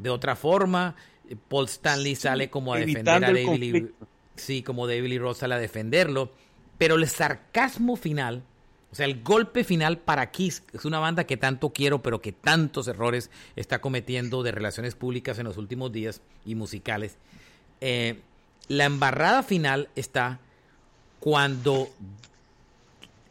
[0.00, 0.96] de otra forma.
[1.48, 3.90] Paul Stanley sale como a defender a David Lee,
[4.36, 6.32] sí, como David Lee Roth sale a defenderlo,
[6.78, 8.42] pero el sarcasmo final,
[8.92, 12.32] o sea, el golpe final para Kiss, es una banda que tanto quiero, pero que
[12.32, 17.16] tantos errores está cometiendo de relaciones públicas en los últimos días y musicales.
[17.80, 18.20] Eh,
[18.68, 20.40] la embarrada final está
[21.20, 21.88] cuando,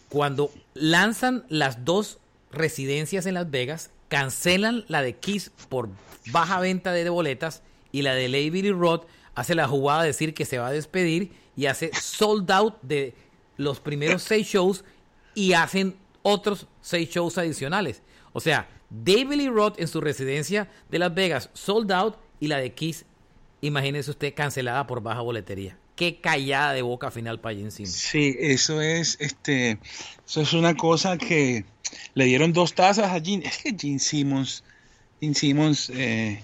[0.09, 2.19] cuando lanzan las dos
[2.53, 5.89] residencias en Las Vegas, cancelan la de Kiss por
[6.31, 10.33] baja venta de boletas y la de Lady Lee Roth hace la jugada de decir
[10.33, 13.13] que se va a despedir y hace sold out de
[13.57, 14.83] los primeros seis shows
[15.35, 18.01] y hacen otros seis shows adicionales.
[18.33, 22.57] O sea, David Lee Roth en su residencia de Las Vegas sold out y la
[22.57, 23.05] de Kiss
[23.61, 25.77] imagínese usted, cancelada por baja boletería.
[26.03, 27.95] Qué callada de boca final para Gene Simmons.
[27.95, 29.77] Sí, eso es, este,
[30.27, 31.63] eso es una cosa que
[32.13, 33.45] le dieron dos tazas a Gene.
[33.45, 34.65] Es que Gene Simmons,
[35.21, 36.43] Gene Simmons, eh,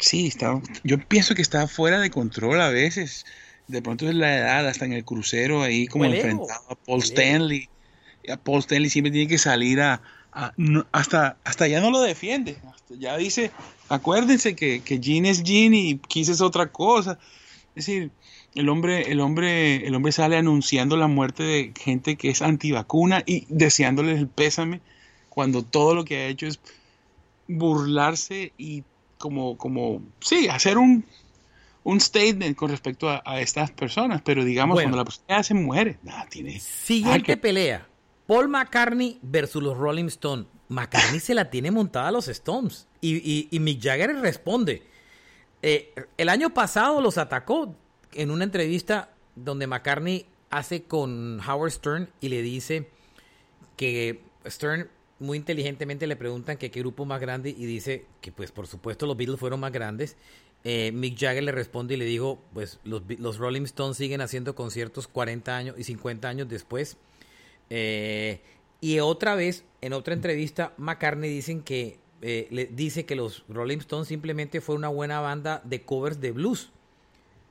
[0.00, 3.24] sí, está, yo pienso que está fuera de control a veces.
[3.68, 7.68] De pronto es la edad, hasta en el crucero ahí como enfrentado a Paul Stanley.
[8.28, 10.02] A Paul Stanley siempre tiene que salir a,
[10.90, 12.56] hasta, hasta ya no lo defiende.
[12.88, 13.52] ya dice,
[13.88, 17.20] acuérdense que, que Gene es Gene y Kiss es otra cosa.
[17.76, 18.10] Es decir,
[18.54, 23.22] el hombre, el hombre, el hombre sale anunciando la muerte de gente que es antivacuna
[23.26, 24.80] y deseándoles el pésame
[25.28, 26.60] cuando todo lo que ha hecho es
[27.48, 28.84] burlarse y
[29.18, 31.04] como, como, sí, hacer un,
[31.82, 36.26] un statement con respecto a, estas personas, pero digamos, cuando la persona se muere, nada,
[36.28, 36.60] tiene...
[36.60, 37.88] Siguiente pelea,
[38.26, 40.46] Paul McCartney versus los Rolling Stones.
[40.68, 42.86] McCartney se la tiene montada a los Stones.
[43.00, 44.82] Y, Mick Jagger responde.
[45.60, 47.74] Eh, el año pasado los atacó
[48.14, 52.88] en una entrevista donde McCartney hace con Howard Stern y le dice
[53.76, 58.52] que Stern muy inteligentemente le preguntan que qué grupo más grande y dice que pues
[58.52, 60.16] por supuesto los Beatles fueron más grandes.
[60.64, 64.54] Eh, Mick Jagger le responde y le dijo pues los, los Rolling Stones siguen haciendo
[64.54, 66.96] conciertos 40 años y 50 años después.
[67.70, 68.40] Eh,
[68.80, 73.78] y otra vez, en otra entrevista, McCartney dicen que, eh, le dice que los Rolling
[73.78, 76.70] Stones simplemente fue una buena banda de covers de blues.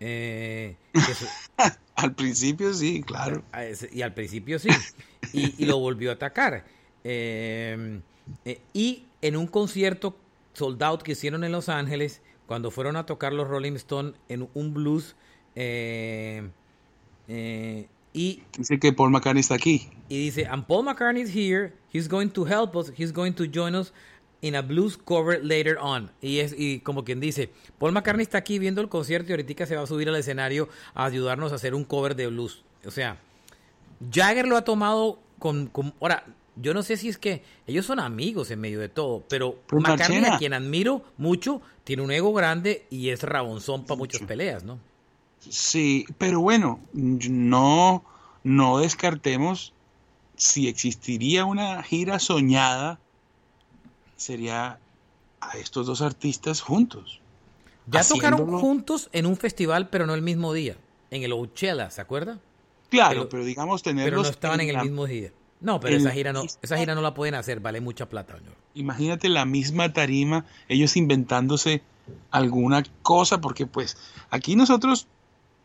[0.06, 0.76] Eh,
[1.96, 3.42] al principio sí, claro.
[3.94, 4.68] Y al principio sí.
[5.32, 6.66] Y, lo volvió a atacar.
[7.06, 10.18] y en un concierto
[10.52, 14.50] sold out que hicieron en Los Ángeles, cuando fueron a tocar los Rolling Stones en
[14.54, 15.16] un blues,
[15.56, 16.50] eh,
[18.14, 19.90] y dice que Paul McCartney está aquí.
[20.10, 21.74] Y dice, and Paul McCartney is here.
[21.92, 22.92] He's going to help us.
[22.96, 23.94] He's going to join us
[24.44, 26.12] in a blues cover later on.
[26.22, 29.66] Y es y como quien dice, Paul McCartney está aquí viendo el concierto y ahorita
[29.66, 32.62] se va a subir al escenario a ayudarnos a hacer un cover de blues.
[32.86, 33.18] O sea,
[34.12, 36.26] Jagger lo ha tomado con, ahora,
[36.58, 40.26] yo no sé si es que ellos son amigos en medio de todo, pero McCartney,
[40.26, 44.78] a quien admiro mucho, tiene un ego grande y es rabonzón para muchas peleas, ¿no?
[45.40, 48.04] Sí, pero bueno, no,
[48.44, 49.74] no descartemos
[50.36, 53.00] si existiría una gira soñada,
[54.24, 54.80] sería
[55.42, 57.20] a estos dos artistas juntos.
[57.88, 60.78] Ya tocaron juntos en un festival, pero no el mismo día,
[61.12, 62.40] en el Coachella, ¿se acuerda?
[62.90, 64.12] Claro, pero, digamos tenerlos.
[64.12, 65.32] Pero no estaban en, el mismo día.
[65.60, 68.54] No, pero esa gira no, esa gira no la pueden hacer, vale mucha plata, señor.
[68.76, 71.82] Imagínate la misma tarima, ellos inventándose
[72.32, 73.98] alguna cosa, porque pues
[74.30, 75.08] aquí nosotros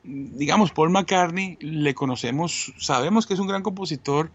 [0.09, 4.31] digamos, Paul McCartney, le conocemos, sabemos que es un gran compositor,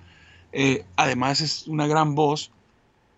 [0.52, 2.52] eh, además es una gran voz,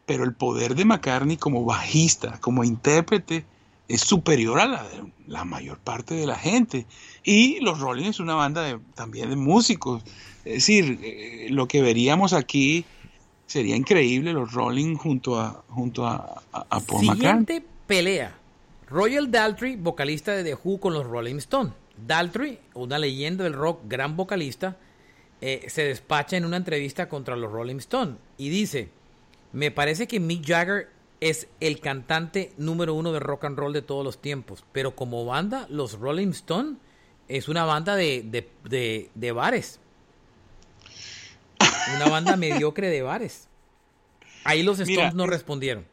[0.05, 3.45] pero el poder de McCartney como bajista, como intérprete,
[3.87, 6.85] es superior a la de la mayor parte de la gente.
[7.23, 10.03] Y los Rolling es una banda también de músicos.
[10.43, 12.85] Es decir, eh, lo que veríamos aquí
[13.45, 16.41] sería increíble, los Rolling junto a, junto a,
[16.87, 18.35] Paul Siguiente pelea.
[18.87, 21.73] Royal Daltrey, vocalista de The Who con los Rolling Stones.
[21.97, 24.77] Daltrey, una leyenda del rock, gran vocalista,
[25.41, 28.89] eh, se despacha en una entrevista contra los Rolling Stones y dice,
[29.55, 30.89] me parece que Mick Jagger
[31.21, 35.25] es el cantante número uno de rock and roll de todos los tiempos, pero como
[35.25, 36.77] banda, los Rolling Stones
[37.29, 38.21] es una banda de,
[38.65, 39.79] de, bares.
[41.95, 43.47] Una banda mediocre de bares.
[44.43, 45.85] Ahí los Stones no respondieron.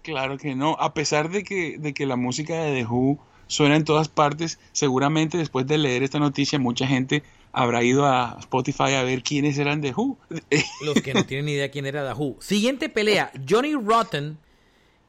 [0.00, 3.76] Claro que no, a pesar de que, de que la música de The Who suena
[3.76, 4.58] en todas partes.
[4.72, 9.58] Seguramente después de leer esta noticia mucha gente habrá ido a Spotify a ver quiénes
[9.58, 10.18] eran The Who.
[10.84, 12.36] Los que no tienen ni idea quién era The Who.
[12.40, 14.38] Siguiente pelea, Johnny Rotten,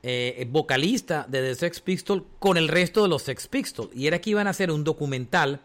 [0.02, 3.90] eh, vocalista de The Sex Pistols, con el resto de los Sex Pistols.
[3.94, 5.62] Y era que iban a hacer un documental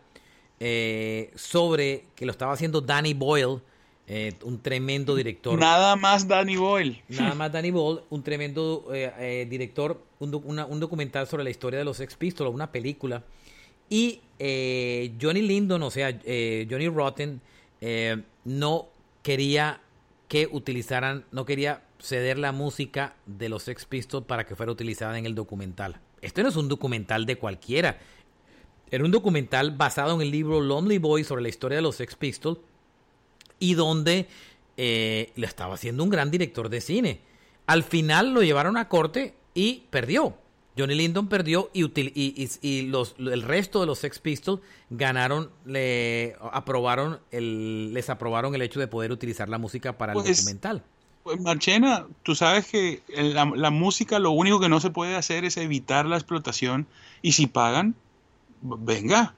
[0.58, 3.60] eh, sobre que lo estaba haciendo Danny Boyle,
[4.06, 5.58] eh, un tremendo director.
[5.58, 7.02] Nada más Danny Boyle.
[7.08, 8.88] Nada más Danny Boyle, un tremendo
[9.48, 13.22] director, un, un, documental sobre la historia de los Sex Pistols, una película.
[13.88, 17.40] Y Johnny Lindon, o sea, Johnny Rotten,
[18.44, 18.88] no
[19.22, 19.80] quería
[20.28, 25.18] que utilizaran, no quería ceder la música de los Sex Pistols para que fuera utilizada
[25.18, 26.00] en el documental.
[26.20, 27.98] Este no es un documental de cualquiera.
[28.90, 32.14] Era un documental basado en el libro Lonely Boy sobre la historia de los Sex
[32.16, 32.58] Pistols
[33.58, 34.26] y donde
[34.76, 37.20] eh, le estaba haciendo un gran director de cine.
[37.66, 40.36] Al final lo llevaron a corte y perdió.
[40.76, 41.84] Johnny Lindon perdió y,
[42.62, 44.60] y, los, el resto de los Sex Pistols
[44.90, 50.22] ganaron, le aprobaron el, les aprobaron el hecho de poder utilizar la música para el
[50.22, 50.82] pues, documental.
[51.22, 55.44] Pues Marchena, tú sabes que la, la, música lo único que no se puede hacer
[55.44, 56.86] es evitar la explotación
[57.22, 57.94] y si pagan,
[58.60, 59.34] venga.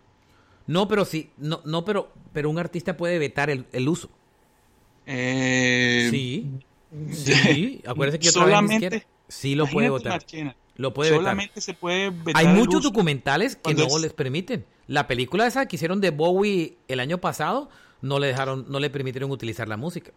[0.67, 4.09] No, pero sí, no, no, pero, pero un artista puede vetar el, el uso.
[5.07, 6.51] Eh, sí.
[7.13, 10.25] Sí, acuérdese que otra solamente, sí lo puede votar.
[10.77, 14.67] Lo puede solamente se puede vetar Hay muchos documentales que no les permiten.
[14.87, 17.69] La película esa que hicieron de Bowie el año pasado
[18.03, 20.13] no le dejaron, no le permitieron utilizar la música.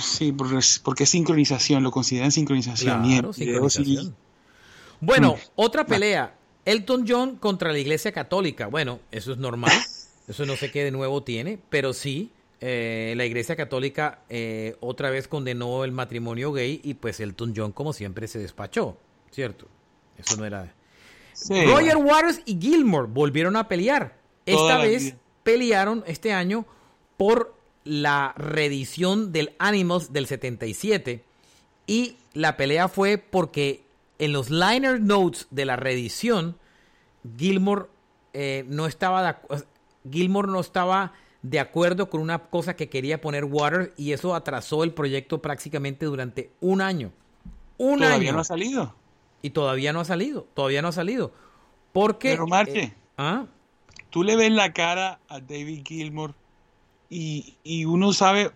[0.00, 3.04] sí, porque es sincronización, lo consideran sincronización.
[3.04, 4.16] Claro, sincronización.
[5.00, 5.50] Bueno, mm.
[5.56, 6.34] otra pelea.
[6.64, 8.66] Elton John contra la Iglesia Católica.
[8.66, 9.72] Bueno, eso es normal.
[10.28, 15.08] Eso no sé qué de nuevo tiene, pero sí, eh, la Iglesia Católica eh, otra
[15.08, 18.98] vez condenó el matrimonio gay y pues Elton John como siempre se despachó,
[19.30, 19.68] ¿cierto?
[20.18, 20.72] Eso no era...
[21.48, 24.16] Roger Waters y Gilmore volvieron a pelear.
[24.46, 26.64] Esta vez pelearon este año
[27.16, 31.22] por la reedición del Animals del 77
[31.86, 33.84] y la pelea fue porque
[34.18, 36.56] en los liner notes de la reedición,
[37.36, 37.86] Gilmore
[38.32, 39.64] eh, no estaba de
[40.10, 44.84] Gilmore no estaba de acuerdo con una cosa que quería poner Waters y eso atrasó
[44.84, 47.12] el proyecto prácticamente durante un año.
[47.78, 48.94] Un todavía no ha salido.
[49.42, 51.32] Y todavía no ha salido, todavía no ha salido.
[51.92, 53.46] Porque Pero Marche, eh, ¿ah?
[54.10, 56.34] tú le ves la cara a David Gilmore
[57.08, 58.52] y, y uno sabe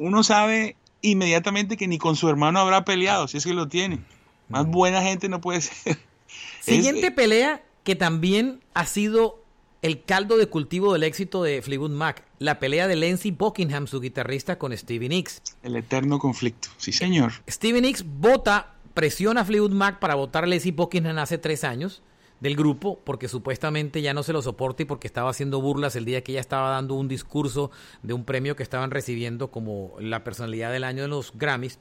[0.00, 4.00] uno sabe inmediatamente que ni con su hermano habrá peleado, si es que lo tiene.
[4.48, 5.98] Más buena gente no puede ser.
[6.60, 9.42] Siguiente eh, pelea que también ha sido
[9.82, 12.24] el caldo de cultivo del éxito de Fleetwood Mac.
[12.38, 15.42] La pelea de Lindsey Buckingham, su guitarrista, con Stevie Nicks.
[15.62, 17.32] El eterno conflicto, sí señor.
[17.48, 22.02] Stevie Nicks vota, presiona a Fleetwood Mac para votar a Lindsey Buckingham hace tres años
[22.40, 26.04] del grupo porque supuestamente ya no se lo soporta y porque estaba haciendo burlas el
[26.04, 27.70] día que ella estaba dando un discurso
[28.02, 31.78] de un premio que estaban recibiendo como la personalidad del año de los Grammys.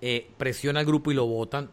[0.00, 1.70] Eh, presiona al grupo y lo votan.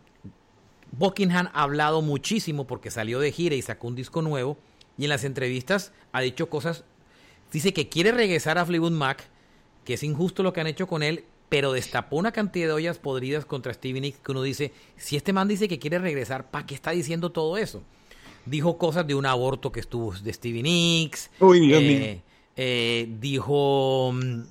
[0.91, 4.57] Buckingham ha hablado muchísimo porque salió de gira y sacó un disco nuevo
[4.97, 6.83] y en las entrevistas ha dicho cosas,
[7.49, 9.23] dice que quiere regresar a Fleetwood Mac,
[9.85, 12.97] que es injusto lo que han hecho con él, pero destapó una cantidad de ollas
[12.97, 16.65] podridas contra Stevie Nicks que uno dice, si este man dice que quiere regresar, ¿para
[16.65, 17.83] qué está diciendo todo eso?
[18.45, 21.31] Dijo cosas de un aborto que estuvo de Stevie Nicks.
[21.39, 22.21] Uy, eh,
[22.55, 24.43] eh, dijo mm,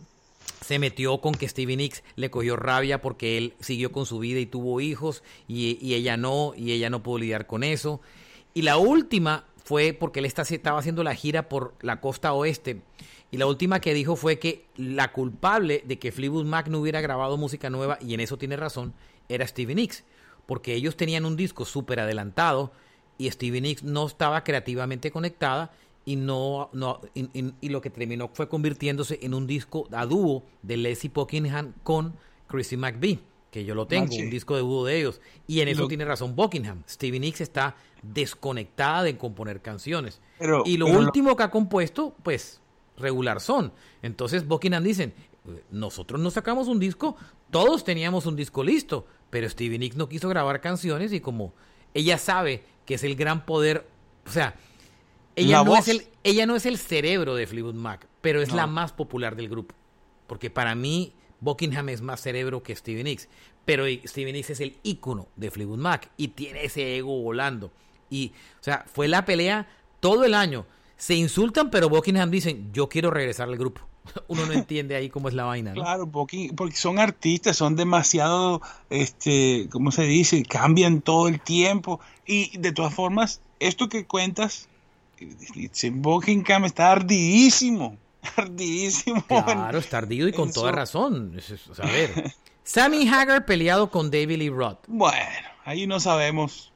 [0.64, 4.40] se metió con que Stevie Nicks le cogió rabia porque él siguió con su vida
[4.40, 8.00] y tuvo hijos y, ella no, y ella no pudo lidiar con eso.
[8.54, 12.80] Y la última fue porque él estaba haciendo la gira por la costa oeste.
[13.35, 17.01] Y la última que dijo fue que la culpable de que Fleetwood Mac no hubiera
[17.01, 18.94] grabado música nueva, y en eso tiene razón,
[19.29, 20.05] era Stevie Nicks.
[20.47, 22.70] Porque ellos tenían un disco súper adelantado
[23.18, 25.73] y Stevie Nicks no estaba creativamente conectada
[26.05, 30.77] y no, no y, lo que terminó fue convirtiéndose en un disco a dúo de
[30.77, 32.14] Leslie Buckingham con
[32.47, 33.18] Chrissy McVie,
[33.51, 35.20] que yo lo tengo, un disco de dúo de ellos.
[35.49, 36.85] Y en eso tiene razón Buckingham.
[36.88, 40.20] Stevie Nicks está desconectada de componer canciones.
[40.66, 42.61] y lo último que ha compuesto, pues,
[42.96, 43.72] regular son.
[44.02, 45.14] Entonces Buckingham dicen,
[45.70, 47.16] nosotros no sacamos un disco,
[47.50, 51.54] todos teníamos un disco listo, pero Stevie Nicks no quiso grabar canciones y como
[51.92, 53.87] ella sabe que es el gran poder,
[54.26, 54.57] o sea,
[55.37, 58.66] ella no, es el, ella no es el cerebro de Fleetwood Mac, pero es la
[58.66, 59.74] más popular del grupo.
[60.26, 63.28] Porque para mí, Buckingham es más cerebro que Stevie Nicks.
[63.64, 67.72] Pero Stevie Nicks es el ícono de Fleetwood Mac y tiene ese ego volando.
[68.11, 69.68] Y, o sea, fue la pelea
[70.01, 70.66] todo el año.
[70.97, 73.80] Se insultan, pero Buckingham dicen, yo quiero regresar al grupo.
[74.28, 75.72] Uno no entiende ahí cómo es la vaina.
[75.72, 80.42] Claro, porque son artistas, son demasiado, este, ¿cómo se dice?
[80.45, 82.01] Cambian todo el tiempo.
[82.26, 84.68] Y de todas formas, esto que cuentas
[85.92, 87.97] Buckingham está ardidísimo.
[88.36, 89.22] Ardidísimo.
[89.26, 91.38] Claro, está ardido y con toda razón.
[91.78, 92.32] a ver.
[92.62, 94.78] Sammy Hagar peleado con David Lee Roth.
[94.86, 96.72] Bueno, ahí no sabemos.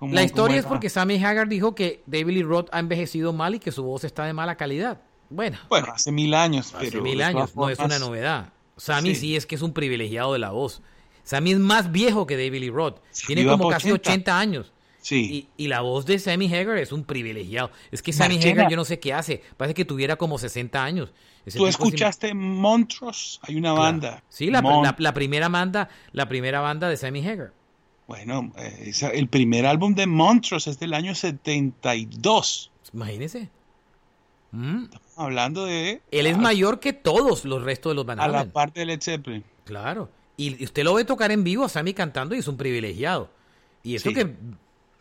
[0.00, 3.58] La historia es porque Sammy Hagar dijo que David Lee Roth ha envejecido mal y
[3.58, 5.00] que su voz está de mala calidad.
[5.28, 8.52] Bueno, bueno hace mil años, hace mil años, no es una novedad.
[8.76, 9.36] Sammy sí.
[9.36, 10.82] es que es un privilegiado de la voz.
[11.22, 13.00] Sammy es más viejo que David Lee Roth.
[13.26, 14.38] Tiene como casi 80.
[14.38, 14.72] años.
[15.02, 15.48] Sí.
[15.56, 17.70] Y, la voz de Sammy Hagar es un privilegiado.
[17.90, 19.42] Es que Sammy Hagar yo no sé qué hace.
[19.56, 21.12] Parece que tuviera como 60 años.
[21.54, 23.38] ¿Tú escuchaste Montrose?
[23.42, 24.22] Hay una banda.
[24.28, 24.60] Sí, la,
[25.14, 27.52] primera banda, la primera banda de Sammy Hagar.
[28.10, 32.72] Bueno, eh, el primer álbum de Montrose es del año 72.
[32.92, 33.48] Imagínese.
[34.50, 34.82] Mm.
[34.82, 36.02] Estamos hablando de...
[36.10, 39.00] Él es mayor que todos los restos de los Van A la parte de Led
[39.00, 39.44] Zeppelin.
[39.62, 40.08] Claro.
[40.36, 43.30] Y usted lo ve tocar en vivo a Sammy cantando y es un privilegiado.
[43.84, 44.34] Y eso que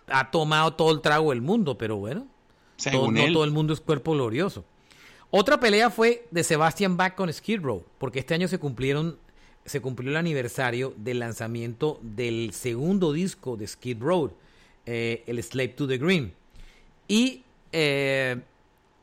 [0.06, 2.28] ha tomado todo el trago del mundo, pero bueno.
[2.94, 4.66] no todo el mundo es cuerpo glorioso.
[5.32, 9.18] Otra pelea fue de Sebastian Bach con Skid Row, porque este año se cumplieron
[9.70, 14.34] se cumplió el aniversario del lanzamiento del segundo disco de Skid Row,
[14.88, 16.34] eh, el Slave to the Green.
[17.08, 18.36] Y eh,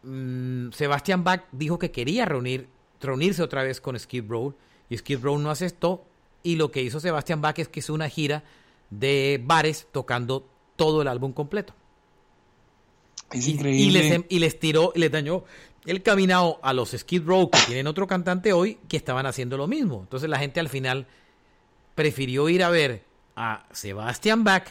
[0.03, 2.67] mm, Sebastian Bach dijo que quería reunir,
[3.01, 4.55] reunirse otra vez con Skid Row
[4.91, 6.05] y Skid Row no aceptó.
[6.43, 8.43] Y lo que hizo Sebastian Bach es que hizo una gira
[8.91, 11.75] de bares tocando todo el álbum completo.
[13.31, 13.83] Es increíble.
[13.83, 15.45] Y les, y les tiró, les dañó
[15.87, 19.67] el caminado a los Skid Row, que tienen otro cantante hoy, que estaban haciendo lo
[19.69, 20.01] mismo.
[20.01, 21.07] Entonces la gente al final
[21.95, 23.05] prefirió ir a ver
[23.37, 24.65] a Sebastian Bach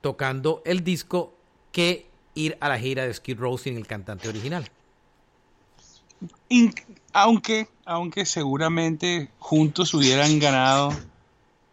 [0.00, 1.34] tocando el disco
[1.72, 4.68] que ir a la gira de Skid Row sin el cantante original.
[7.12, 10.90] aunque, aunque seguramente juntos hubieran ganado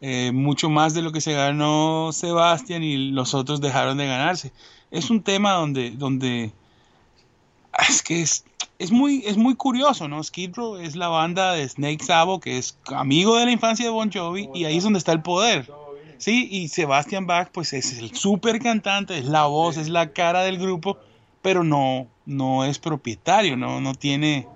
[0.02, 4.52] eh, mucho más de lo que se ganó Sebastian y los otros dejaron de ganarse.
[4.92, 6.52] Es un tema donde, donde
[7.88, 8.44] es que es,
[8.84, 10.22] es muy, es muy curioso, ¿no?
[10.22, 13.92] Skid Row es la banda de Snake Sabo, que es amigo de la infancia de
[13.92, 15.72] Bon Jovi, y ahí es donde está el poder.
[16.18, 20.42] Sí, y Sebastian Bach, pues es el súper cantante, es la voz, es la cara
[20.44, 20.98] del grupo,
[21.42, 24.48] pero no, no es propietario, no, no tiene.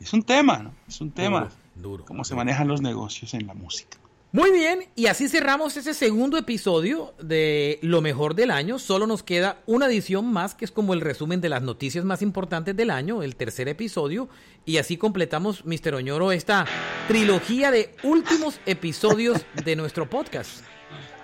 [0.00, 0.72] Es un tema, ¿no?
[0.88, 1.50] Es un tema.
[1.74, 2.04] Duro.
[2.06, 3.98] Cómo se manejan los negocios en la música.
[4.30, 8.78] Muy bien, y así cerramos ese segundo episodio de Lo mejor del año.
[8.78, 12.20] Solo nos queda una edición más, que es como el resumen de las noticias más
[12.20, 14.28] importantes del año, el tercer episodio.
[14.66, 15.94] Y así completamos, Mr.
[15.94, 16.66] Oñoro, esta
[17.08, 20.62] trilogía de últimos episodios de nuestro podcast.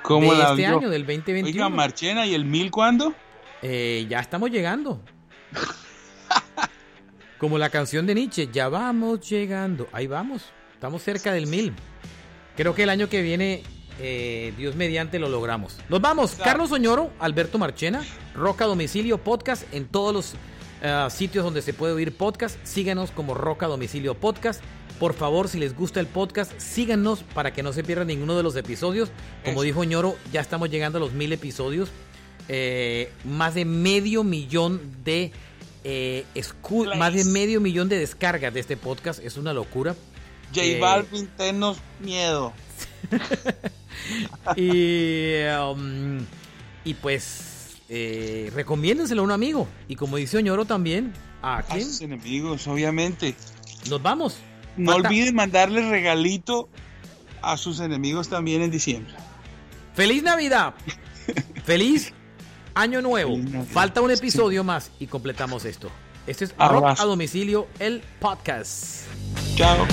[0.03, 1.49] ¿Cómo de este año, del 2021.
[1.49, 3.15] Oiga, Marchena, ¿y el mil cuándo?
[3.61, 5.03] Eh, ya estamos llegando.
[7.39, 9.89] Como la canción de Nietzsche, ya vamos llegando.
[9.93, 11.75] Ahí vamos, estamos cerca del mil.
[12.57, 13.63] Creo que el año que viene,
[14.01, 15.79] eh, Dios mediante, lo logramos.
[15.89, 16.37] Nos vamos.
[16.37, 20.35] Carlos Oñoro, Alberto Marchena, Roca Domicilio Podcast en todos los
[20.83, 22.57] eh, sitios donde se puede oír podcast.
[22.65, 24.63] Síganos como Roca Domicilio Podcast.
[25.01, 28.45] Por favor, si les gusta el podcast, síganos para que no se pierdan ninguno de
[28.45, 29.11] los episodios.
[29.45, 31.89] Como dijo Ñoro, ya estamos llegando a los mil episodios.
[32.49, 35.33] Eh, más de medio millón de
[36.97, 39.23] más de medio millón de descargas de este podcast.
[39.25, 39.97] Es una locura.
[40.53, 42.53] J eh, Balvin, tenos miedo.
[44.57, 46.25] y, um,
[46.85, 49.67] y pues, eh, recomiéndenselo a un amigo.
[49.89, 51.85] Y como dice Oñoro también, ¿a quién?
[51.85, 53.35] sus enemigos, obviamente.
[53.89, 54.39] Nos vamos.
[54.77, 56.69] No olviden mandarle regalito
[57.43, 59.15] a sus enemigos también en diciembre.
[59.95, 60.75] ¡Feliz Navidad!
[61.65, 62.13] ¡Feliz
[62.75, 63.39] Año Nuevo!
[63.71, 65.91] Falta un episodio más y completamos esto.
[66.27, 69.07] Este es Rock a Domicilio, el podcast.
[69.57, 69.87] Chao.